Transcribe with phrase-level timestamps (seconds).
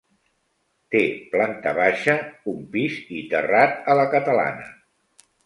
[0.95, 1.01] Té
[1.33, 2.15] planta baixa,
[2.55, 4.69] un pis i terrat a la catalana.